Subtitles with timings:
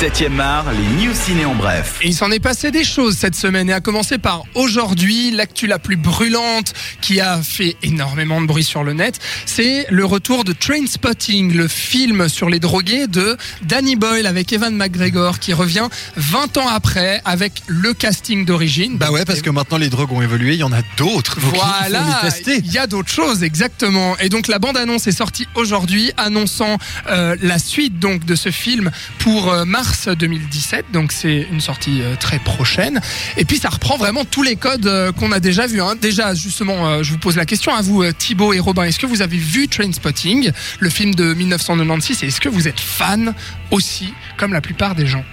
[0.00, 1.98] 7e art, les news ciné en bref.
[2.00, 5.66] Et il s'en est passé des choses cette semaine et à commencer par aujourd'hui, l'actu
[5.66, 10.44] la plus brûlante qui a fait énormément de bruit sur le net, c'est le retour
[10.44, 15.88] de Trainspotting, le film sur les drogués de Danny Boyle avec Evan McGregor qui revient
[16.16, 18.96] 20 ans après avec le casting d'origine.
[18.96, 21.36] Bah ouais, parce que maintenant les drogues ont évolué, il y en a d'autres.
[21.40, 24.16] Voilà, il y a d'autres choses exactement.
[24.16, 26.78] Et donc la bande-annonce est sortie aujourd'hui, annonçant
[27.10, 30.86] euh, la suite donc de ce film pour euh, mars 2017.
[30.92, 33.00] Donc c'est une sortie euh, très prochaine.
[33.36, 35.80] Et puis ça reprend vraiment tous les codes euh, qu'on a déjà vus.
[35.80, 35.94] hein.
[36.00, 38.84] Déjà justement, euh, je vous pose la question à vous, Thibaut et Robin.
[38.84, 42.80] Est-ce que vous avez vu Trainspotting, le film de 1996, et est-ce que vous êtes
[42.80, 43.34] fan
[43.70, 45.24] aussi, comme la plupart des gens?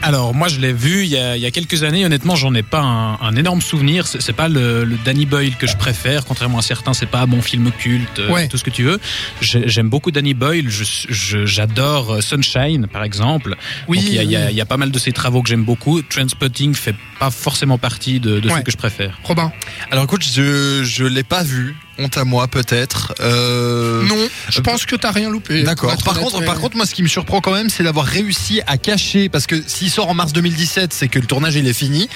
[0.00, 2.04] Alors moi je l'ai vu il y, a, il y a quelques années.
[2.06, 4.06] Honnêtement, j'en ai pas un, un énorme souvenir.
[4.06, 6.24] C'est pas le, le Danny Boyle que je préfère.
[6.24, 8.48] Contrairement à certains, c'est pas mon film culte, euh, Ouais.
[8.48, 9.00] tout ce que tu veux.
[9.40, 10.68] J'ai- J'aime beaucoup Danny Boyle.
[10.70, 13.56] J'adore euh, Sunshine, par exemple.
[13.88, 14.46] Oui, Donc, il y, a- il y a- oui.
[14.52, 16.00] il y a pas mal de ses travaux que j'aime beaucoup.
[16.02, 18.56] Transpotting fait pas forcément partie de, de Ouais.
[18.58, 19.18] ceux que je préfère.
[19.24, 19.52] Robin
[19.90, 21.76] Alors écoute, je je l'ai pas vu.
[21.98, 23.14] Honte à moi peut-être.
[23.20, 24.16] Euh, Non,
[24.48, 25.62] je pense que t'as rien loupé.
[25.64, 25.96] D'accord.
[26.04, 28.06] Par honnête, contre, mais- par contre, moi, ce qui me surprend quand même, c'est d'avoir
[28.06, 31.66] réussi à cacher, parce que s'il sort en mars 2017, c'est que le tournage il
[31.66, 32.08] est fini.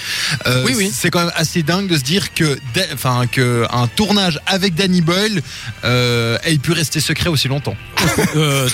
[0.46, 0.92] Euh, Oui, oui.
[0.94, 2.58] C'est quand même assez dingue de se dire que,
[2.94, 5.42] enfin, que un tournage avec Danny Boyle
[5.84, 7.76] euh, ait pu rester secret aussi longtemps.
[8.36, 8.68] Euh,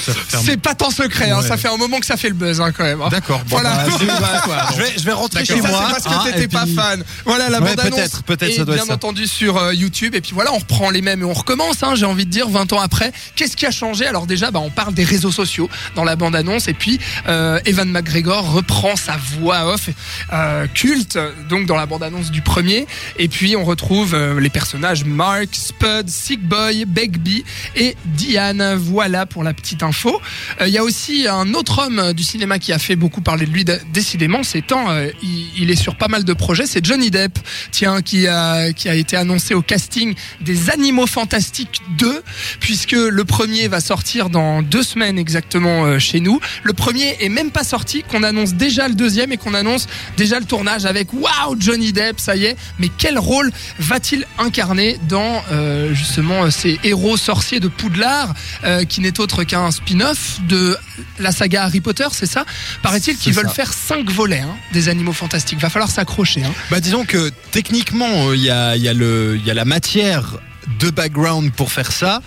[0.45, 2.71] C'est pas tant secret, hein, ça fait un moment que ça fait le buzz hein,
[2.73, 3.01] quand même.
[3.03, 3.09] hein.
[3.11, 3.39] D'accord.
[3.41, 3.85] Bon, Voilà.
[3.87, 4.57] bah, bah, quoi.
[4.77, 5.85] je vais, je vais rentrer chez Ça, moi.
[5.87, 7.03] c'est parce que hein, t'étais et pas puis- fan.
[7.25, 7.95] Voilà la Ouais, bande annonce.
[7.99, 8.95] peut-être, peut-être, est ça doit bien ça.
[8.95, 10.15] entendu sur euh, YouTube.
[10.15, 11.83] Et puis voilà, on reprend les mêmes et on recommence.
[11.83, 13.13] Hein, J'ai envie de dire 20 ans après.
[13.37, 14.07] Qu'est-ce qui a changé?
[14.07, 16.69] Alors déjà, bah, on parle des réseaux sociaux dans la bande annonce.
[16.69, 19.89] Et puis euh, Evan McGregor reprend sa voix off
[20.33, 21.19] euh, culte
[21.49, 22.87] donc dans la bande annonce du premier.
[23.19, 27.45] Et puis on retrouve euh, les personnages Mark, Spud, Sick Boy, Begbie
[27.77, 28.75] et Diane.
[28.75, 30.21] Voilà pour la petite info.
[30.61, 33.53] Il y a aussi un autre homme du cinéma qui a fait beaucoup parler de
[33.53, 34.87] lui décidément ces temps.
[35.23, 36.67] il, il est sur pas mal de projets.
[36.67, 37.39] C'est Johnny Depp,
[37.71, 42.23] tiens, qui a, qui a été annoncé au casting des Animaux Fantastiques 2,
[42.61, 46.41] puisque le premier va sortir dans deux semaines exactement euh, chez nous.
[46.63, 50.39] Le premier est même pas sorti, qu'on annonce déjà le deuxième et qu'on annonce déjà
[50.39, 52.57] le tournage avec waouh Johnny Depp, ça y est.
[52.79, 58.35] Mais quel rôle va-t-il incarner dans euh, justement euh, ces héros sorciers de Poudlard,
[58.65, 60.77] euh, qui n'est autre qu'un spin-off de
[61.19, 62.45] la saga Harry Potter, c'est ça?
[62.83, 65.59] Paraît-il qu'ils veulent faire cinq volets hein, des animaux fantastiques.
[65.61, 66.43] Va falloir s'accrocher.
[66.45, 66.53] Hein.
[66.71, 69.55] Bah disons que techniquement, euh, il y a, il y, a le- il y a
[69.55, 70.39] la matière
[70.79, 72.21] de background pour faire ça.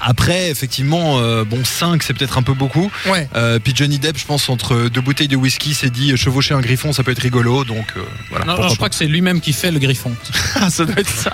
[0.00, 2.90] Après, effectivement, euh, bon, 5 c'est peut-être un peu beaucoup.
[3.06, 3.28] Ouais.
[3.34, 6.54] Euh, puis Johnny Depp, je pense, entre deux bouteilles de whisky, s'est dit euh, chevaucher
[6.54, 7.64] un griffon, ça peut être rigolo.
[7.64, 8.44] Donc euh, voilà.
[8.44, 10.14] Non, non, je crois que c'est lui-même qui fait le griffon.
[10.54, 10.70] pas.
[10.70, 11.32] ça doit être ça.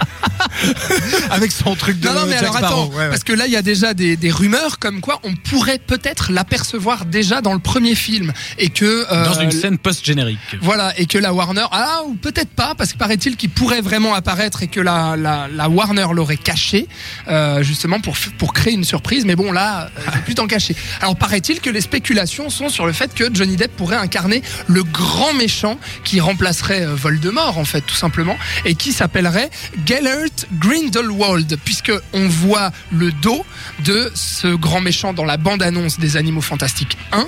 [1.30, 2.82] Avec son truc de Non, non, mais Jack alors Sparrow.
[2.82, 3.08] attends, Ouais, ouais.
[3.08, 6.32] parce que là, il y a déjà des, des rumeurs comme quoi on pourrait peut-être
[6.32, 10.38] l'apercevoir déjà dans le premier film et que euh, Dans une scène post-générique.
[10.60, 14.14] Voilà, et que la Warner, ah, ou peut-être pas, parce que paraît-il qu'il pourrait vraiment
[14.14, 16.86] apparaître et que la, la, la Warner l'aurait caché,
[17.28, 19.24] euh, justement pour, f- pour créer une surprise.
[19.24, 20.76] Mais bon, là, euh, je vais plus t'en cacher.
[21.00, 24.82] Alors, paraît-il que les spéculations sont sur le fait que Johnny Depp pourrait incarner le
[24.82, 29.50] grand méchant qui remplacerait euh, Voldemort, en fait, tout simplement, et qui s'appellerait
[29.86, 33.44] Gellert Grindelwald, puisque on voit le dos
[33.84, 37.26] de ce grand méchant dans la bande-annonce des Animaux Fantastiques 1.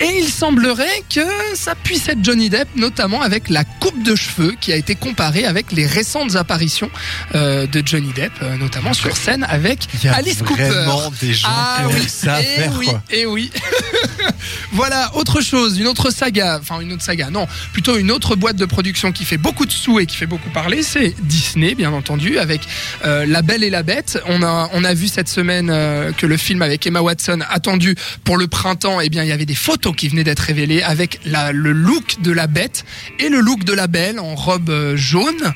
[0.00, 4.54] Et il semblerait que ça puisse être Johnny Depp, notamment avec la coupe de cheveux
[4.60, 6.90] qui a été comparée avec les récentes apparitions
[7.34, 10.55] euh, de Johnny Depp, euh, notamment sur scène avec Alice Cooper.
[10.56, 13.02] Vraiment des gens Ah qui oui, ça et faire, oui, quoi.
[13.10, 13.50] et oui.
[14.72, 18.56] voilà, autre chose, une autre saga, enfin une autre saga, non, plutôt une autre boîte
[18.56, 21.92] de production qui fait beaucoup de sous et qui fait beaucoup parler, c'est Disney, bien
[21.92, 22.62] entendu, avec
[23.04, 24.20] euh, La Belle et la Bête.
[24.26, 27.94] On a, on a vu cette semaine euh, que le film avec Emma Watson, attendu
[28.24, 31.20] pour le printemps, eh bien, il y avait des photos qui venaient d'être révélées avec
[31.24, 32.84] la, le look de la Bête
[33.18, 35.52] et le look de la Belle en robe euh, jaune,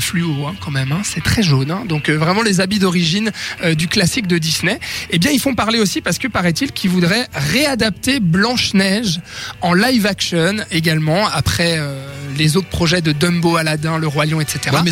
[0.00, 1.70] fluo hein, quand même, hein, c'est très jaune.
[1.70, 1.82] hein.
[1.88, 3.30] donc vraiment les habits d'origine
[3.76, 4.78] du classique de Disney.
[5.10, 9.20] Eh bien, ils font parler aussi parce que paraît-il qu'ils voudraient réadapter Blanche-Neige
[9.60, 11.98] en live action également après euh,
[12.36, 14.60] les autres projets de Dumbo, Aladdin, Le Roi Lion, etc.
[14.72, 14.82] Ouais,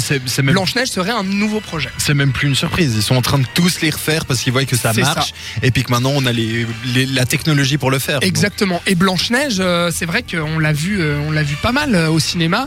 [0.43, 1.91] même Blanche-Neige serait un nouveau projet.
[1.99, 2.93] c'est même plus une surprise.
[2.97, 5.71] Ils sont en train de tous les refaire parce qu'ils voient que ça marche et
[5.71, 8.21] puis que maintenant on a les, les- la technologie pour le faire.
[8.21, 8.81] Donc, Exactement.
[8.87, 11.95] Et Blanche Neige, euh, c'est vrai qu'on l'a vu, euh, on l'a vu pas mal
[11.95, 12.67] euh, au cinéma,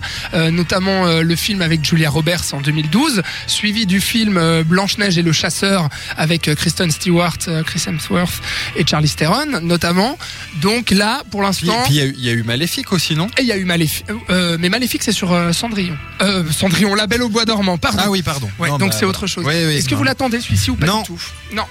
[0.52, 5.32] notamment le film avec Julia Roberts en 2012, suivi du film Blanche Neige et le
[5.32, 8.42] chasseur avec Kristen Stewart, Chris Hemsworth
[8.76, 10.18] et Charlize Theron, notamment.
[10.62, 11.84] Donc là, pour l'instant.
[11.86, 13.28] puis il y, a eu- il y a eu Maléfique aussi, non?
[13.38, 14.06] Et il y a eu Maléfique.
[14.30, 15.96] Euh, mais Maléfique, c'est sur euh, Cendrillon.
[16.24, 18.00] Euh, Cendrillon, La Belle au Bois dormant, pardon.
[18.04, 18.50] Ah oui, pardon.
[18.58, 19.46] Ouais, Non, donc bah, c'est autre chose.
[19.46, 20.00] Oui, oui, Est-ce que non.
[20.00, 21.02] vous l'attendez celui-ci ou pas Non.
[21.02, 21.22] du tout?
[21.54, 21.66] Non.